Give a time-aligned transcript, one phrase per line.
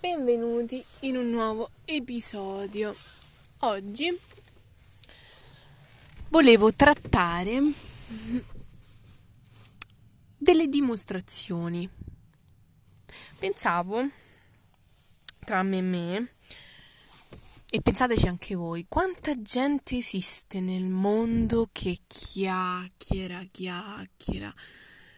[0.00, 2.94] benvenuti in un nuovo episodio.
[3.60, 4.16] Oggi
[6.28, 7.60] volevo trattare
[10.36, 11.88] delle dimostrazioni.
[13.38, 14.08] Pensavo
[15.40, 16.32] tra me e me,
[17.68, 24.54] e pensateci anche voi, quanta gente esiste nel mondo che chiacchiera, chiacchiera.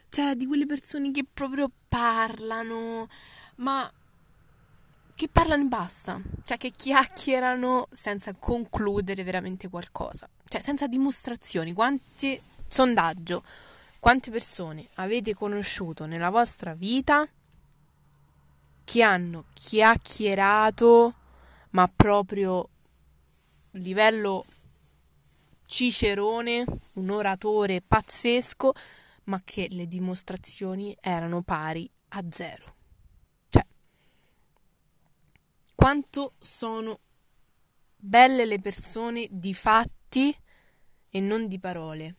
[0.09, 3.07] Cioè, di quelle persone che proprio parlano,
[3.57, 3.91] ma
[5.15, 11.73] che parlano e basta, cioè che chiacchierano senza concludere veramente qualcosa, cioè senza dimostrazioni.
[11.73, 13.43] Quanti sondaggio,
[13.99, 17.27] quante persone avete conosciuto nella vostra vita
[18.83, 21.13] che hanno chiacchierato,
[21.71, 22.67] ma proprio
[23.71, 24.43] livello
[25.65, 28.73] cicerone, un oratore pazzesco,
[29.25, 32.79] ma che le dimostrazioni erano pari a zero.
[35.81, 36.99] Quanto sono
[37.95, 40.31] belle le persone di fatti
[41.09, 42.13] e non di parole.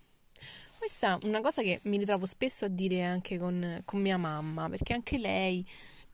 [0.76, 4.68] Questa è una cosa che mi ritrovo spesso a dire anche con, con mia mamma,
[4.68, 5.64] perché anche lei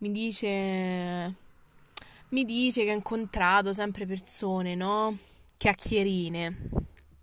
[0.01, 1.35] mi dice,
[2.29, 5.17] mi dice che ha incontrato sempre persone, no?
[5.57, 6.71] Chiacchierine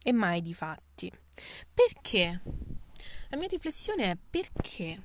[0.01, 1.11] e mai di fatti.
[1.71, 2.41] Perché?
[3.29, 5.01] La mia riflessione è perché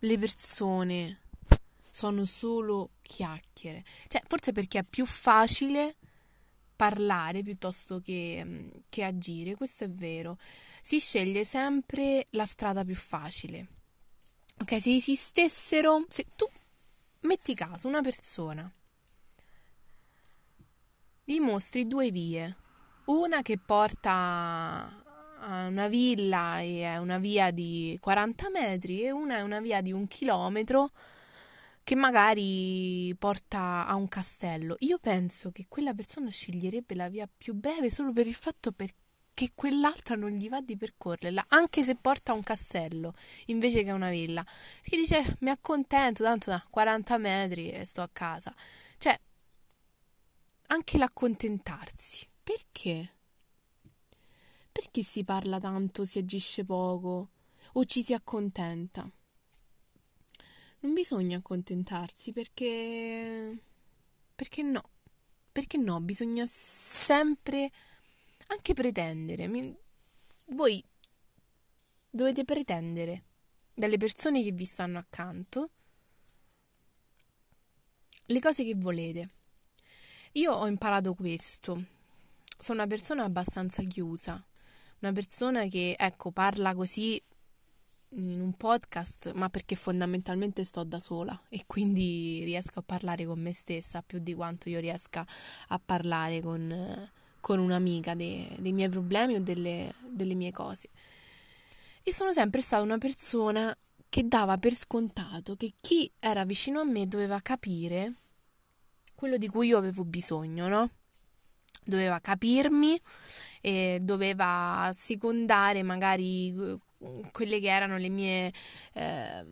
[0.00, 1.20] le persone
[1.92, 3.84] sono solo chiacchiere.
[4.08, 5.96] Cioè, forse perché è più facile
[6.74, 10.38] parlare piuttosto che, mm, che agire, questo è vero.
[10.80, 13.68] Si sceglie sempre la strada più facile.
[14.58, 16.48] Ok, se esistessero, se tu
[17.20, 18.68] metti caso una persona,
[21.24, 22.56] gli mostri due vie,
[23.06, 25.02] una che porta
[25.40, 29.80] a una villa e è una via di 40 metri e una è una via
[29.80, 30.90] di un chilometro
[31.84, 34.76] che magari porta a un castello.
[34.80, 38.72] Io penso che quella persona sceglierebbe la via più breve solo per il fatto
[39.34, 43.14] che quell'altra non gli va di percorrerla, anche se porta a un castello
[43.46, 44.44] invece che a una villa.
[44.80, 48.54] Perché dice mi accontento, tanto da 40 metri e sto a casa.
[48.98, 49.18] Cioè,
[50.68, 52.26] anche l'accontentarsi.
[52.42, 53.14] Perché?
[54.70, 57.28] Perché si parla tanto, si agisce poco
[57.74, 59.10] o ci si accontenta?
[60.82, 63.58] Non bisogna accontentarsi perché...
[64.34, 64.82] perché no?
[65.50, 66.00] Perché no?
[66.00, 67.70] Bisogna sempre
[68.48, 69.46] anche pretendere.
[69.48, 69.74] Mi...
[70.46, 70.82] Voi
[72.10, 73.22] dovete pretendere
[73.74, 75.70] dalle persone che vi stanno accanto
[78.26, 79.28] le cose che volete.
[80.32, 81.84] Io ho imparato questo.
[82.58, 84.42] Sono una persona abbastanza chiusa,
[85.00, 87.20] una persona che, ecco, parla così
[88.14, 93.40] in un podcast, ma perché fondamentalmente sto da sola e quindi riesco a parlare con
[93.40, 95.26] me stessa più di quanto io riesca
[95.68, 100.88] a parlare con, con un'amica dei, dei, miei problemi o delle, delle mie cose.
[102.02, 103.74] E sono sempre stata una persona
[104.08, 108.14] che dava per scontato che chi era vicino a me doveva capire
[109.14, 110.90] quello di cui io avevo bisogno, no?
[111.84, 113.00] Doveva capirmi
[113.60, 116.78] e doveva secondare magari
[117.32, 118.52] quelle che erano le mie,
[118.92, 119.44] eh,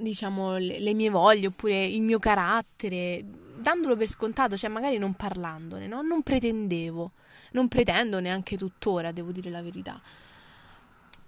[0.00, 3.24] diciamo, le, le, mie voglie oppure il mio carattere,
[3.56, 6.02] dandolo per scontato, cioè magari non parlandone, no?
[6.02, 7.12] Non pretendevo,
[7.52, 10.00] non pretendo neanche tuttora, devo dire la verità.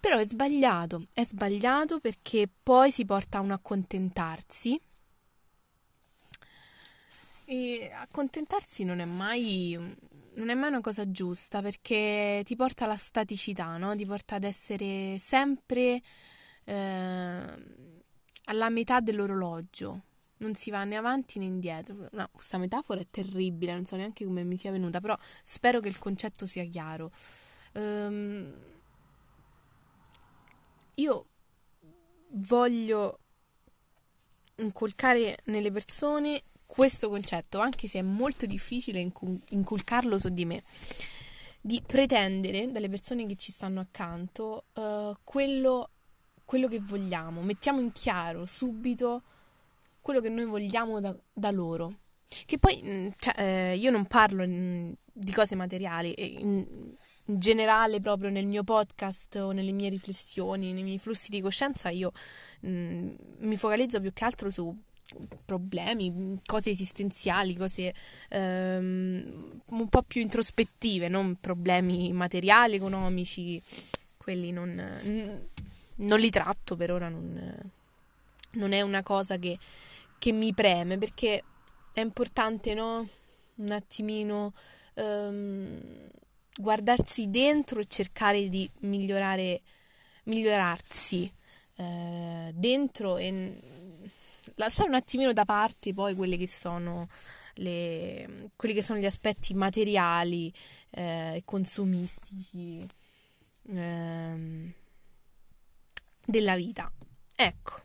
[0.00, 4.78] Però è sbagliato, è sbagliato perché poi si porta a un accontentarsi.
[7.46, 9.78] E accontentarsi non è mai
[10.34, 13.94] non è mai una cosa giusta perché ti porta alla staticità, no?
[13.94, 16.00] Ti porta ad essere sempre
[16.64, 17.42] eh,
[18.44, 20.02] alla metà dell'orologio.
[20.38, 22.08] Non si va né avanti né indietro.
[22.12, 25.88] No, questa metafora è terribile, non so neanche come mi sia venuta, però spero che
[25.88, 27.10] il concetto sia chiaro.
[27.72, 28.52] Um,
[30.96, 31.26] io
[32.30, 33.18] voglio
[34.56, 39.00] inculcare nelle persone questo concetto, anche se è molto difficile
[39.48, 40.62] inculcarlo su di me,
[41.60, 45.90] di pretendere dalle persone che ci stanno accanto uh, quello,
[46.44, 47.42] quello, che vogliamo.
[47.42, 49.22] Mettiamo in chiaro subito
[50.00, 52.00] quello che noi vogliamo da, da loro.
[52.44, 56.12] Che poi, mm, cioè, eh, io non parlo mm, di cose materiali,
[56.42, 56.66] in,
[57.26, 61.88] in generale proprio nel mio podcast o nelle mie riflessioni, nei miei flussi di coscienza,
[61.88, 62.12] io
[62.60, 64.76] mh, mm, mi focalizzo più che altro su
[65.44, 67.94] problemi, cose esistenziali, cose
[68.30, 73.60] um, un po' più introspettive, non problemi materiali, economici,
[74.16, 74.70] quelli non,
[75.96, 77.70] non li tratto per ora, non,
[78.52, 79.58] non è una cosa che,
[80.18, 81.42] che mi preme perché
[81.92, 83.06] è importante, no?
[83.56, 84.52] Un attimino
[84.94, 85.80] um,
[86.56, 89.60] guardarsi dentro e cercare di migliorare,
[90.24, 91.30] migliorarsi
[91.76, 93.60] eh, dentro e
[94.56, 97.08] lasciare un attimino da parte poi quelle che sono
[97.54, 100.52] le, quelli che sono gli aspetti materiali
[100.90, 102.86] e eh, consumistici
[103.68, 104.74] eh,
[106.26, 106.90] della vita.
[107.36, 107.82] Ecco,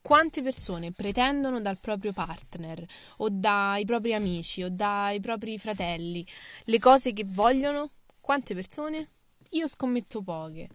[0.00, 2.84] quante persone pretendono dal proprio partner
[3.18, 6.26] o dai propri amici o dai propri fratelli
[6.64, 7.90] le cose che vogliono?
[8.20, 9.08] Quante persone?
[9.50, 10.68] Io scommetto poche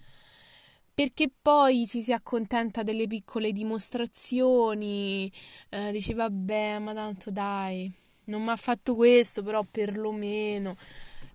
[0.93, 5.31] perché poi ci si accontenta delle piccole dimostrazioni,
[5.69, 7.91] eh, dici vabbè, ma tanto dai,
[8.25, 10.75] non mi ha fatto questo, però perlomeno.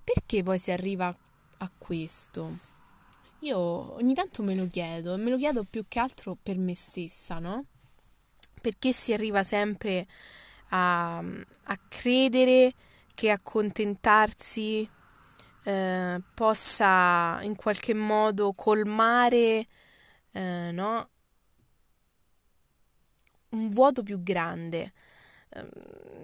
[0.04, 1.14] Perché poi si arriva
[1.58, 2.58] a questo?
[3.40, 6.74] Io ogni tanto me lo chiedo e me lo chiedo più che altro per me
[6.74, 7.64] stessa, no?
[8.60, 10.06] Perché si arriva sempre
[10.70, 12.72] a, a credere
[13.14, 14.88] che accontentarsi
[15.66, 19.66] eh, possa in qualche modo colmare
[20.30, 21.08] eh, no?
[23.48, 24.92] un vuoto più grande.
[25.48, 25.68] Eh,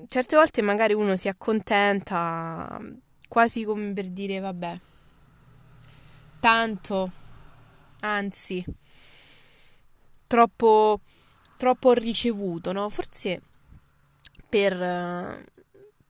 [0.07, 2.81] certe volte magari uno si accontenta
[3.27, 4.79] quasi come per dire vabbè,
[6.39, 7.11] tanto,
[8.01, 8.65] anzi,
[10.29, 11.01] troppo,
[11.57, 12.89] troppo ricevuto, no?
[12.91, 13.43] Forse
[14.49, 15.45] per,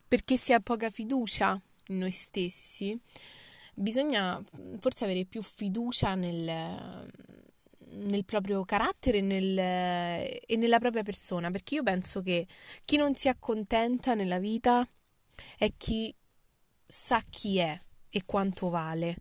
[0.06, 1.58] perché si ha poca fiducia
[1.88, 2.99] noi stessi,
[3.75, 4.43] bisogna
[4.79, 7.08] forse avere più fiducia nel,
[7.93, 12.46] nel proprio carattere nel, e nella propria persona, perché io penso che
[12.84, 14.87] chi non si accontenta nella vita
[15.56, 16.14] è chi
[16.87, 17.79] sa chi è
[18.11, 19.17] e quanto vale.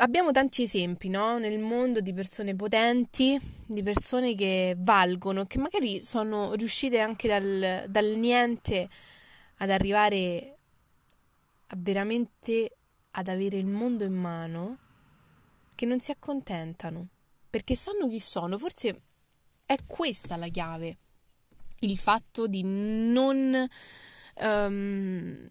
[0.00, 1.38] Abbiamo tanti esempi no?
[1.38, 3.36] nel mondo di persone potenti,
[3.66, 8.88] di persone che valgono, che magari sono riuscite anche dal, dal niente
[9.58, 10.56] ad arrivare
[11.66, 12.72] a veramente
[13.12, 14.78] ad avere il mondo in mano,
[15.74, 17.08] che non si accontentano,
[17.50, 18.58] perché sanno chi sono.
[18.58, 19.02] Forse
[19.66, 20.98] è questa la chiave,
[21.80, 23.66] il fatto di non,
[24.40, 25.48] um,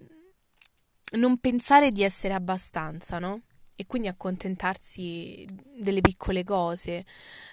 [1.12, 3.42] non pensare di essere abbastanza, no?
[3.76, 5.46] E quindi accontentarsi
[5.78, 7.06] delle piccole cose,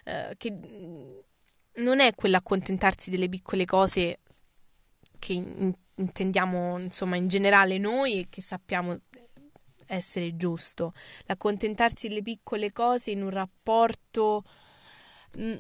[0.07, 0.51] uh, che
[1.77, 4.21] non è quell'accontentarsi delle piccole cose
[5.25, 9.01] che in, intendiamo insomma in generale noi e che sappiamo
[9.87, 10.93] essere giusto.
[11.25, 14.45] L'accontentarsi delle piccole cose in un rapporto
[15.39, 15.55] mm,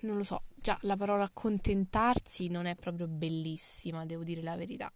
[0.00, 4.92] non lo so, già la parola accontentarsi non è proprio bellissima, devo dire la verità.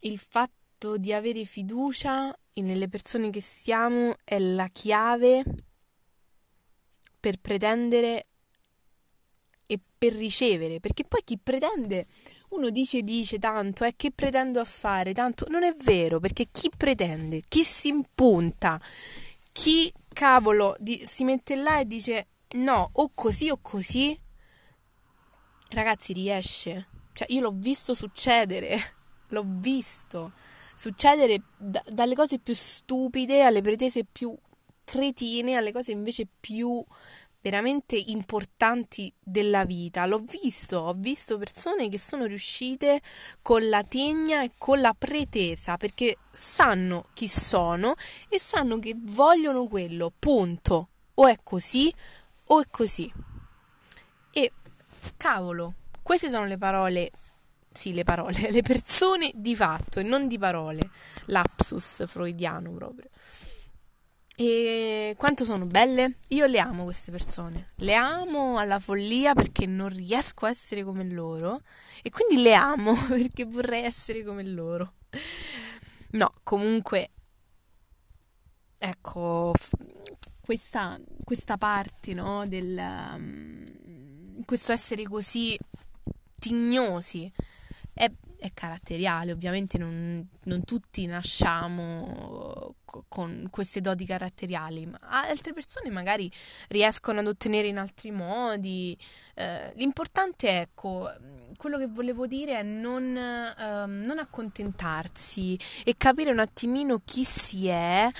[0.00, 5.44] Il fatto di avere fiducia nelle persone che siamo è la chiave
[7.20, 8.24] per pretendere
[9.72, 12.06] e per ricevere, perché poi chi pretende,
[12.50, 16.48] uno dice dice tanto, è eh, che pretendo a fare, tanto non è vero, perché
[16.50, 18.78] chi pretende, chi si impunta,
[19.50, 22.26] chi cavolo di, si mette là e dice
[22.56, 24.18] no, o così o così,
[25.70, 28.78] ragazzi riesce, cioè io l'ho visto succedere,
[29.28, 30.32] l'ho visto
[30.74, 34.36] succedere da, dalle cose più stupide alle pretese più
[34.84, 36.84] cretine, alle cose invece più
[37.42, 40.06] veramente importanti della vita.
[40.06, 43.02] L'ho visto, ho visto persone che sono riuscite
[43.42, 47.94] con la tegna e con la pretesa perché sanno chi sono
[48.28, 50.88] e sanno che vogliono quello, punto.
[51.14, 51.92] O è così
[52.46, 53.12] o è così.
[54.32, 54.52] E
[55.16, 57.10] cavolo, queste sono le parole
[57.72, 60.90] sì, le parole, le persone di fatto e non di parole.
[61.26, 63.08] Lapsus freudiano proprio.
[64.44, 66.16] E quanto sono belle?
[66.30, 71.04] Io le amo queste persone, le amo alla follia perché non riesco a essere come
[71.04, 71.62] loro
[72.02, 74.94] e quindi le amo perché vorrei essere come loro.
[76.10, 77.10] No, comunque,
[78.78, 79.52] ecco,
[80.40, 82.76] questa, questa parte, no, del...
[82.76, 85.56] Um, questo essere così
[86.40, 87.32] tignosi
[87.94, 88.10] è
[88.42, 92.74] è caratteriale, ovviamente non, non tutti nasciamo
[93.06, 96.28] con queste doti caratteriali, ma altre persone magari
[96.68, 98.98] riescono ad ottenere in altri modi.
[99.34, 101.08] Eh, l'importante è, ecco,
[101.56, 107.68] quello che volevo dire è non, eh, non accontentarsi e capire un attimino chi si
[107.68, 108.10] è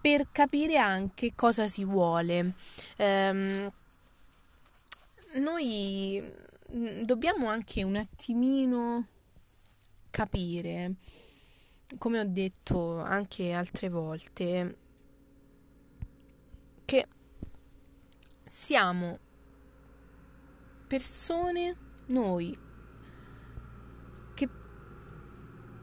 [0.00, 2.54] per capire anche cosa si vuole.
[2.96, 3.70] Eh,
[5.34, 6.22] noi
[6.74, 9.08] mm, dobbiamo anche un attimino
[10.18, 10.94] capire,
[11.96, 14.76] come ho detto anche altre volte,
[16.84, 17.06] che
[18.44, 19.18] siamo
[20.88, 22.52] persone, noi,
[24.34, 24.48] che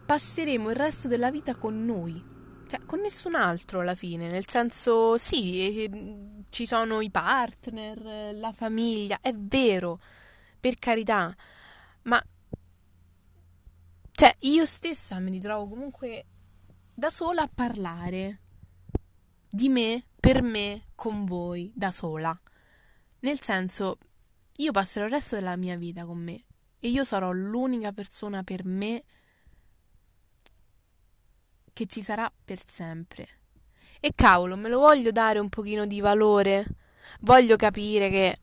[0.05, 2.21] passeremo il resto della vita con noi,
[2.67, 8.51] cioè con nessun altro alla fine, nel senso sì, eh, ci sono i partner, la
[8.51, 10.01] famiglia, è vero,
[10.59, 11.33] per carità,
[12.01, 12.21] ma
[14.15, 16.25] cioè io stessa mi ritrovo comunque
[16.93, 18.39] da sola a parlare
[19.49, 22.37] di me, per me, con voi, da sola.
[23.19, 23.97] Nel senso,
[24.57, 26.45] io passerò il resto della mia vita con me
[26.79, 29.03] e io sarò l'unica persona per me
[31.73, 33.27] che ci sarà per sempre.
[33.99, 36.65] E cavolo, me lo voglio dare un pochino di valore.
[37.19, 38.39] Voglio capire che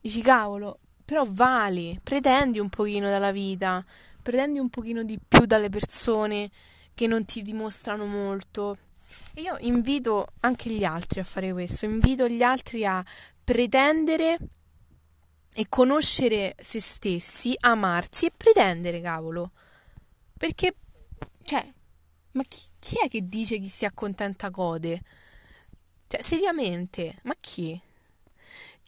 [0.00, 3.84] dici cavolo, però vali, pretendi un pochino dalla vita,
[4.26, 6.50] pretendi un pochino di più dalle persone
[6.94, 8.76] che non ti dimostrano molto.
[9.34, 13.04] E io invito anche gli altri a fare questo, invito gli altri a
[13.44, 14.36] pretendere
[15.54, 19.52] e conoscere se stessi, amarsi e pretendere, cavolo.
[20.36, 20.74] Perché,
[21.44, 21.72] cioè,
[22.32, 25.02] ma chi, chi è che dice chi si accontenta gode?
[26.08, 27.80] Cioè, seriamente, ma chi?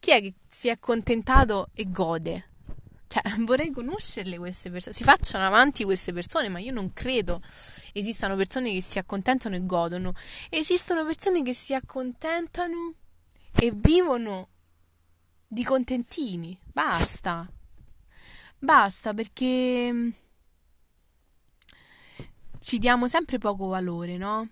[0.00, 2.47] Chi è che si è accontentato e gode?
[3.08, 4.94] Cioè, vorrei conoscerle queste persone.
[4.94, 7.40] Si facciano avanti queste persone, ma io non credo
[7.92, 10.12] esistano persone che si accontentano e godono.
[10.50, 12.94] Esistono persone che si accontentano
[13.52, 14.48] e vivono
[15.48, 16.56] di contentini.
[16.64, 17.50] Basta.
[18.58, 20.10] Basta perché mm,
[22.60, 24.48] ci diamo sempre poco valore, no?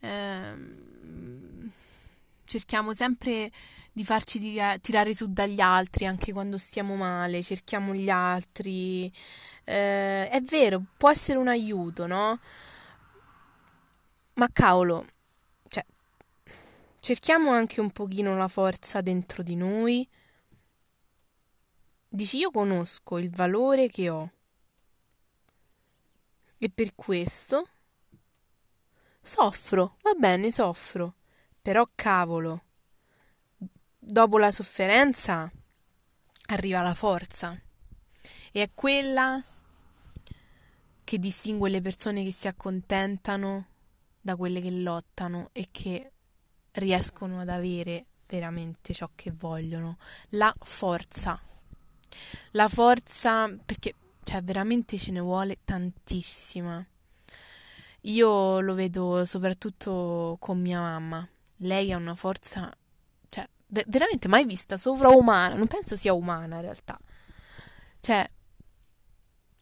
[0.00, 1.59] Ehm,
[2.50, 3.50] cerchiamo sempre
[3.92, 9.06] di farci tira- tirare su dagli altri anche quando stiamo male, cerchiamo gli altri.
[9.64, 12.40] Eh, è vero, può essere un aiuto, no?
[14.34, 15.06] Ma cavolo,
[15.68, 15.84] cioè,
[16.98, 20.08] cerchiamo anche un pochino la forza dentro di noi.
[22.08, 24.30] Dici, io conosco il valore che ho.
[26.58, 27.68] E per questo
[29.22, 31.14] soffro, va bene, soffro.
[31.62, 32.64] Però cavolo,
[33.98, 35.50] dopo la sofferenza
[36.46, 37.58] arriva la forza.
[38.52, 39.42] E è quella
[41.04, 43.66] che distingue le persone che si accontentano
[44.20, 46.12] da quelle che lottano e che
[46.72, 49.98] riescono ad avere veramente ciò che vogliono,
[50.30, 51.40] la forza.
[52.52, 56.84] La forza perché cioè veramente ce ne vuole tantissima.
[58.02, 61.28] Io lo vedo soprattutto con mia mamma.
[61.62, 62.72] Lei ha una forza
[63.28, 63.46] cioè
[63.86, 66.98] veramente mai vista sovraumana, non penso sia umana in realtà.
[68.00, 68.28] Cioè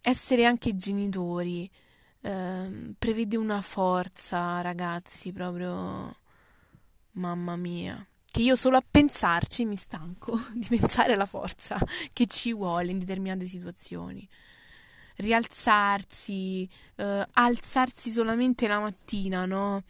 [0.00, 1.70] essere anche genitori
[2.20, 6.16] eh, prevede una forza, ragazzi, proprio
[7.12, 8.04] mamma mia.
[8.30, 11.78] Che io solo a pensarci mi stanco di pensare alla forza
[12.12, 14.26] che ci vuole in determinate situazioni.
[15.16, 19.82] Rialzarsi, eh, alzarsi solamente la mattina, no?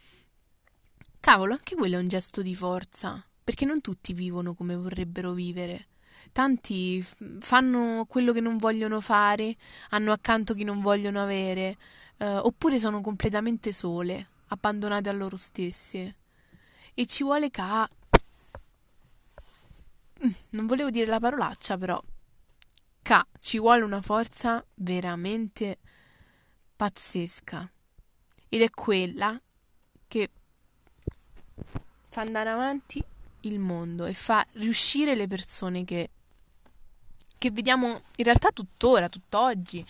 [1.28, 5.88] Cavolo, anche quello è un gesto di forza, perché non tutti vivono come vorrebbero vivere.
[6.32, 7.06] Tanti
[7.40, 9.54] fanno quello che non vogliono fare,
[9.90, 11.76] hanno accanto chi non vogliono avere,
[12.16, 16.16] eh, oppure sono completamente sole, abbandonate a loro stesse.
[16.94, 17.86] E ci vuole ca...
[20.24, 22.02] Mm, non volevo dire la parolaccia, però
[23.02, 25.76] ca, ci vuole una forza veramente
[26.74, 27.70] pazzesca.
[28.48, 29.38] Ed è quella
[30.06, 30.30] che
[32.08, 33.02] fa andare avanti
[33.42, 36.10] il mondo e fa riuscire le persone che,
[37.38, 39.84] che vediamo in realtà tuttora, tutt'oggi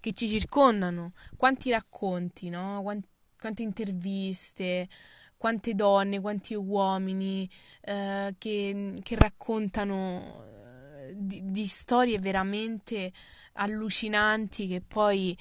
[0.00, 2.80] che ci circondano, quanti racconti, no?
[2.82, 4.88] Quanti, quante interviste,
[5.36, 7.48] quante donne, quanti uomini
[7.82, 13.12] eh, che, che, raccontano eh, di, di storie veramente
[13.54, 15.36] allucinanti che poi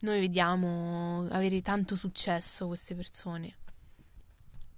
[0.00, 3.56] noi vediamo avere tanto successo queste persone.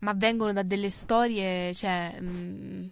[0.01, 2.87] Ma vengono da delle storie, cioè, mm,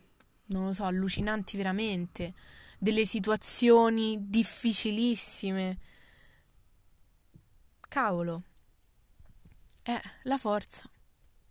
[0.46, 2.34] non lo so, allucinanti veramente,
[2.78, 5.78] delle situazioni difficilissime
[7.88, 8.42] Cavolo.
[9.82, 10.88] Eh, la forza.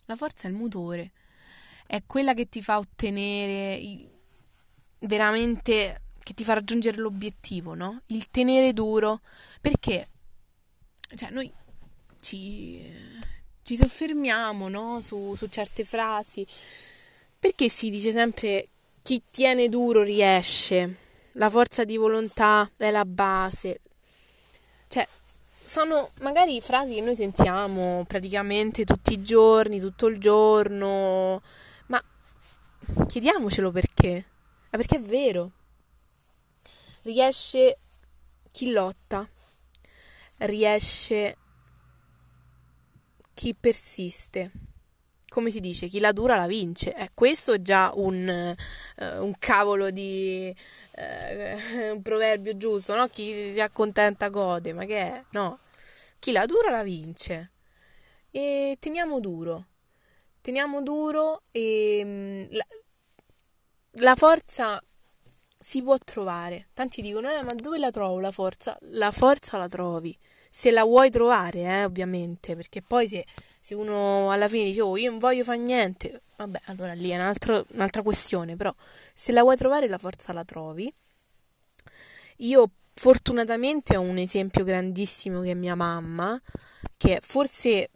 [0.05, 1.11] La forza è il motore.
[1.87, 4.11] È quella che ti fa ottenere
[4.99, 8.01] veramente che ti fa raggiungere l'obiettivo, no?
[8.07, 9.21] Il tenere duro.
[9.61, 10.07] Perché
[11.15, 11.51] cioè noi
[12.19, 12.81] ci,
[13.65, 15.01] ci soffermiamo, no?
[15.01, 16.45] Su, su certe frasi.
[17.39, 18.67] Perché si dice sempre
[19.01, 20.97] chi tiene duro riesce.
[21.33, 23.81] La forza di volontà è la base.
[24.87, 25.07] Cioè,
[25.63, 31.41] sono magari frasi che noi sentiamo praticamente tutti i giorni, tutto il giorno,
[31.87, 31.99] ma
[33.07, 34.25] chiediamocelo perché.
[34.69, 35.51] Ma perché è vero.
[37.01, 37.79] riesce
[38.51, 39.27] chi lotta,
[40.37, 41.37] riesce
[43.35, 44.51] chi persiste.
[45.27, 46.95] Come si dice, chi la dura la vince.
[46.95, 48.55] Eh, questo è già un,
[48.97, 50.55] uh, un cavolo di
[50.97, 53.07] uh, un proverbio giusto, no?
[53.07, 55.23] Chi si accontenta gode, ma che è?
[55.31, 55.59] No.
[56.17, 57.51] Chi la dura la vince.
[58.31, 59.67] E teniamo duro.
[60.41, 62.65] Teniamo duro e um, la,
[64.03, 64.81] la forza
[65.67, 66.67] si può trovare.
[66.75, 68.77] Tanti dicono, eh, ma dove la trovo la forza?
[68.91, 70.15] La forza la trovi.
[70.47, 73.25] Se la vuoi trovare, eh, ovviamente, perché poi se,
[73.59, 77.15] se uno alla fine dice, oh, io non voglio fare niente, vabbè, allora lì è
[77.15, 78.71] un'altra questione, però
[79.11, 80.93] se la vuoi trovare, la forza la trovi.
[82.37, 86.39] Io fortunatamente ho un esempio grandissimo che è mia mamma,
[86.95, 87.89] che è forse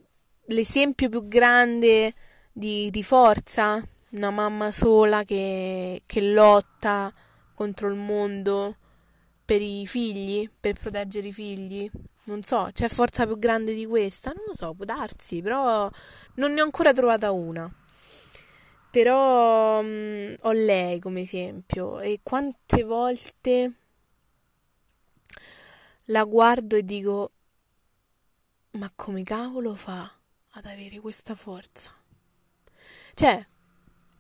[0.48, 2.14] l'esempio più grande
[2.52, 3.80] di, di forza,
[4.14, 7.14] una mamma sola che, che lotta
[7.60, 8.78] contro il mondo
[9.44, 11.92] per i figli, per proteggere i figli.
[12.24, 14.32] Non so, c'è forza più grande di questa?
[14.32, 15.92] Non lo so, può darsi, però
[16.36, 17.70] non ne ho ancora trovata una.
[18.90, 23.74] Però mh, mm, ho lei come esempio e quante volte
[26.06, 27.32] la guardo e dico
[28.72, 30.10] ma come cavolo fa
[30.52, 31.92] ad avere questa forza?
[33.14, 33.46] Cioè,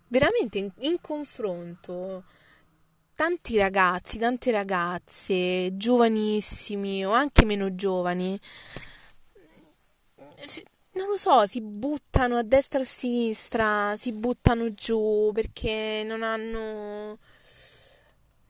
[0.07, 2.25] veramente in, in confronto
[3.19, 8.39] tanti ragazzi, tante ragazze, giovanissimi o anche meno giovani,
[10.93, 16.23] non lo so, si buttano a destra e a sinistra, si buttano giù perché non
[16.23, 17.17] hanno...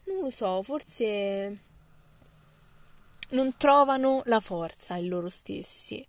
[0.03, 1.63] non lo so, forse
[3.29, 6.07] non trovano la forza in loro stessi.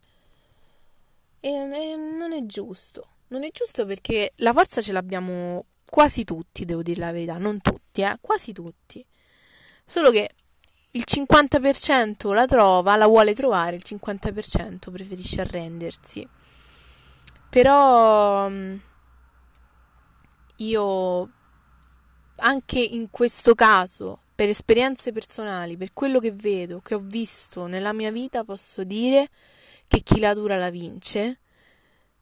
[1.41, 3.07] E, e non è giusto.
[3.29, 7.61] Non è giusto perché la forza ce l'abbiamo quasi tutti, devo dire la verità, non
[7.61, 9.05] tutti, eh, quasi tutti.
[9.85, 10.31] Solo che
[10.93, 16.27] il 50% la trova, la vuole trovare, il 50% preferisce arrendersi.
[17.51, 18.77] Però mm,
[20.57, 21.31] io
[22.37, 27.93] anche in questo caso, per esperienze personali, per quello che vedo, che ho visto nella
[27.93, 29.29] mia vita, posso dire
[29.89, 31.41] che chi la dura la vince,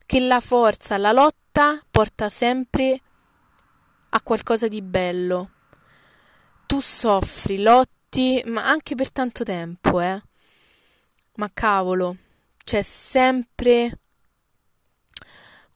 [0.07, 3.01] che la forza, la lotta porta sempre
[4.11, 5.51] a qualcosa di bello.
[6.67, 10.23] Tu soffri, lotti, ma anche per tanto tempo, eh.
[11.35, 12.17] Ma cavolo,
[12.65, 13.99] c'è sempre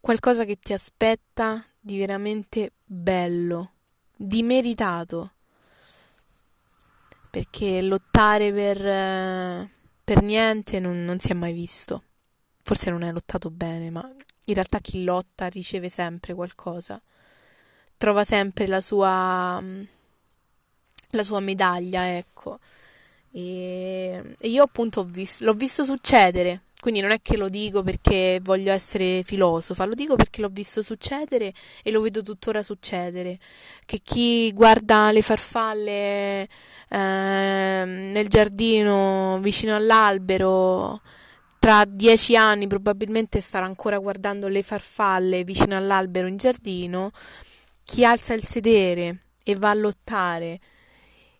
[0.00, 3.72] qualcosa che ti aspetta di veramente bello,
[4.16, 5.32] di meritato.
[7.30, 9.70] Perché lottare per,
[10.04, 12.02] per niente non, non si è mai visto.
[12.62, 14.06] Forse non hai lottato bene, ma
[14.46, 17.00] in realtà chi lotta riceve sempre qualcosa
[18.02, 19.62] trova sempre la sua,
[21.10, 22.58] la sua medaglia, ecco.
[23.30, 28.40] E, e io appunto visto, l'ho visto succedere, quindi non è che lo dico perché
[28.42, 31.52] voglio essere filosofa, lo dico perché l'ho visto succedere
[31.84, 33.38] e lo vedo tuttora succedere.
[33.86, 36.48] Che chi guarda le farfalle
[36.88, 36.98] eh,
[37.84, 41.00] nel giardino vicino all'albero
[41.60, 47.12] tra dieci anni probabilmente starà ancora guardando le farfalle vicino all'albero in giardino
[47.84, 50.60] chi alza il sedere e va a lottare.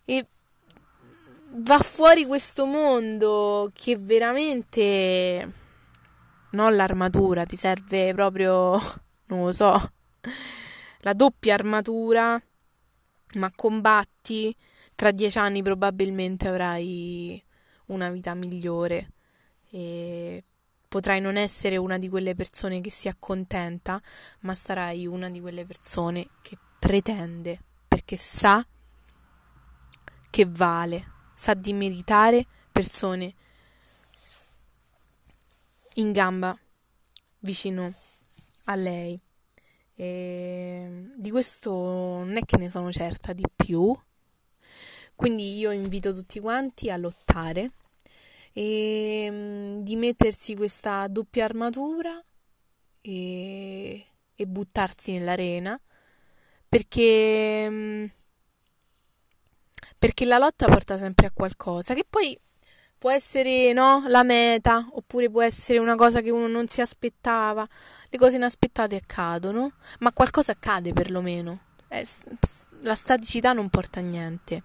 [0.05, 0.27] E
[1.55, 5.51] va fuori questo mondo che veramente
[6.51, 8.79] non l'armatura, ti serve proprio,
[9.27, 9.91] non lo so,
[10.99, 12.41] la doppia armatura,
[13.35, 14.55] ma combatti,
[14.95, 17.43] tra dieci anni probabilmente avrai
[17.87, 19.09] una vita migliore.
[19.71, 20.43] E
[20.93, 23.99] Potrai non essere una di quelle persone che si accontenta,
[24.41, 28.63] ma sarai una di quelle persone che pretende, perché sa
[30.29, 31.03] che vale,
[31.33, 33.33] sa di meritare persone
[35.95, 36.55] in gamba
[37.39, 37.91] vicino
[38.65, 39.19] a lei.
[39.95, 43.99] E di questo non è che ne sono certa di più.
[45.15, 47.71] Quindi io invito tutti quanti a lottare
[48.53, 52.23] e mm, di mettersi questa doppia armatura
[53.01, 55.79] e, e buttarsi nell'arena
[56.69, 58.05] perché, mm,
[59.97, 62.37] perché la lotta porta sempre a qualcosa che poi
[63.03, 67.67] può essere no, la meta oppure può essere una cosa che uno non si aspettava.
[68.09, 71.59] Le cose inaspettate accadono ma qualcosa accade perlomeno.
[71.89, 72.07] Eh,
[72.79, 74.63] la staticità non porta a niente.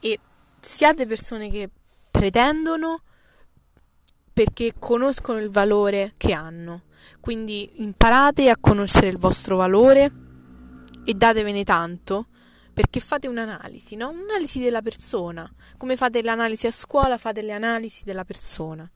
[0.00, 0.18] E
[0.60, 1.70] siate persone che
[2.10, 3.00] pretendono
[4.32, 6.82] perché conoscono il valore che hanno.
[7.20, 10.12] Quindi imparate a conoscere il vostro valore
[11.04, 12.26] e datevene tanto
[12.72, 14.08] perché fate un'analisi, no?
[14.10, 15.50] Un'analisi della persona.
[15.76, 18.90] Come fate l'analisi a scuola, fate le analisi della persona.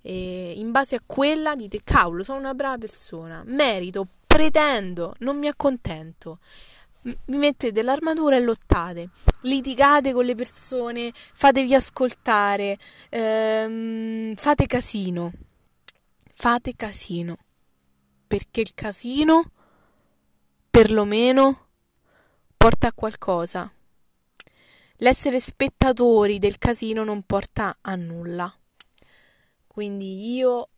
[0.00, 5.46] E in base a quella dite, cavolo, sono una brava persona, merito, pretendo, non mi
[5.46, 6.40] accontento.
[7.04, 9.10] Mi mettete l'armatura e lottate,
[9.42, 12.78] litigate con le persone, fatevi ascoltare,
[13.10, 15.32] ehm, fate casino,
[16.32, 17.36] fate casino,
[18.26, 19.50] perché il casino,
[20.70, 21.66] perlomeno,
[22.56, 23.70] porta a qualcosa.
[24.98, 28.50] L'essere spettatori del casino non porta a nulla.
[29.66, 30.68] Quindi io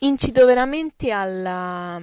[0.00, 2.02] incito veramente alla,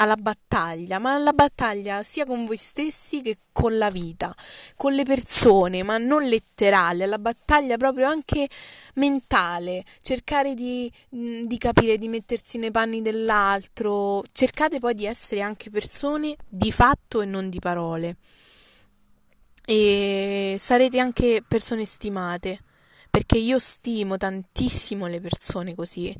[0.00, 4.34] alla battaglia, ma alla battaglia sia con voi stessi che con la vita,
[4.76, 8.48] con le persone, ma non letterale, alla battaglia proprio anche
[8.94, 15.68] mentale, cercare di, di capire, di mettersi nei panni dell'altro, cercate poi di essere anche
[15.68, 18.16] persone di fatto e non di parole.
[19.66, 22.58] E sarete anche persone stimate,
[23.10, 26.16] perché io stimo tantissimo le persone così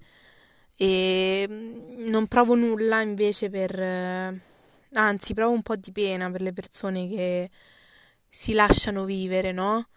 [0.82, 3.78] e mm, non provo nulla invece per...
[3.78, 4.40] Eh,
[4.94, 7.50] anzi, provo un po' di pena per le persone che
[8.30, 9.88] si lasciano vivere, no?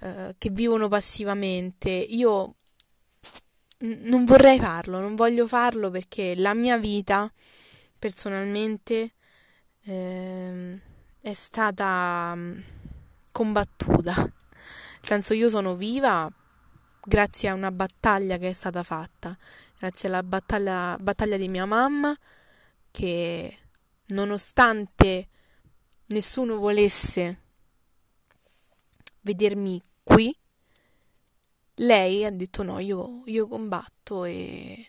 [0.00, 1.88] Uh, che vivono passivamente.
[1.90, 2.56] Io
[3.80, 7.30] non vorrei farlo, non voglio farlo perché la mia vita
[7.96, 9.12] personalmente
[9.84, 10.80] eh,
[11.20, 12.58] è stata mm,
[13.30, 14.14] combattuta.
[14.16, 14.32] Nel
[15.00, 16.28] senso io sono viva
[17.08, 19.36] grazie a una battaglia che è stata fatta,
[19.78, 22.16] grazie alla battaglia, battaglia di mia mamma
[22.90, 23.58] che
[24.06, 25.28] nonostante
[26.06, 27.42] nessuno volesse
[29.20, 30.36] vedermi qui,
[31.74, 34.86] lei ha detto no, io, io combatto e,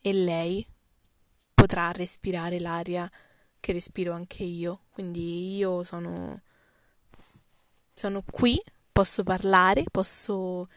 [0.00, 0.64] e lei
[1.54, 3.10] potrà respirare l'aria
[3.58, 4.82] che respiro anche io.
[4.90, 6.42] Quindi io sono,
[7.92, 10.68] sono qui, posso parlare, posso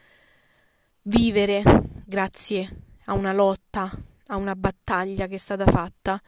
[1.02, 1.62] vivere
[2.10, 2.68] grazie
[3.04, 3.88] a una lotta,
[4.26, 6.20] a una battaglia che è stata fatta.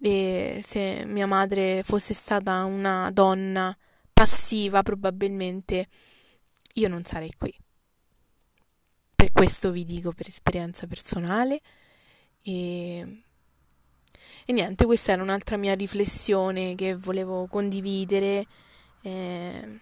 [0.00, 3.76] E se mia madre fosse stata una donna
[4.12, 5.88] passiva, probabilmente
[6.74, 7.52] io non sarei qui.
[9.16, 11.60] Per questo vi dico per esperienza personale
[12.40, 13.22] e,
[14.44, 18.46] e niente, questa era un'altra mia riflessione che volevo condividere,
[19.02, 19.80] eh,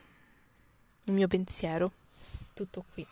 [1.04, 1.92] il mio pensiero.
[2.54, 3.06] Tutto qui.